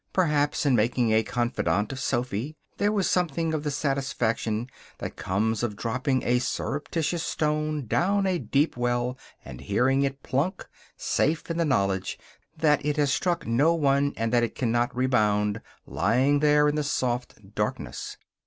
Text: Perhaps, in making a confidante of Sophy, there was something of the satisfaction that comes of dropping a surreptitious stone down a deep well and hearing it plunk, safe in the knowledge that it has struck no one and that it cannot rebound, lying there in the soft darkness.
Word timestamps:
Perhaps, 0.13 0.65
in 0.65 0.75
making 0.75 1.11
a 1.13 1.21
confidante 1.21 1.91
of 1.91 1.99
Sophy, 1.99 2.55
there 2.79 2.91
was 2.91 3.07
something 3.07 3.53
of 3.53 3.61
the 3.63 3.69
satisfaction 3.69 4.67
that 4.97 5.15
comes 5.15 5.61
of 5.61 5.75
dropping 5.75 6.23
a 6.23 6.39
surreptitious 6.39 7.21
stone 7.21 7.85
down 7.85 8.25
a 8.25 8.39
deep 8.39 8.75
well 8.75 9.15
and 9.45 9.61
hearing 9.61 10.01
it 10.01 10.23
plunk, 10.23 10.67
safe 10.97 11.51
in 11.51 11.57
the 11.59 11.65
knowledge 11.65 12.17
that 12.57 12.83
it 12.83 12.97
has 12.97 13.13
struck 13.13 13.45
no 13.45 13.75
one 13.75 14.13
and 14.17 14.33
that 14.33 14.41
it 14.41 14.55
cannot 14.55 14.95
rebound, 14.95 15.61
lying 15.85 16.39
there 16.39 16.67
in 16.67 16.73
the 16.73 16.83
soft 16.83 17.53
darkness. 17.53 18.17